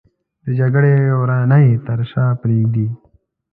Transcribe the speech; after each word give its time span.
د 0.45 0.45
جګړې 0.59 0.93
ورانۍ 1.21 1.67
تر 1.85 1.99
شا 2.11 2.25
پرېږدي 2.41 2.87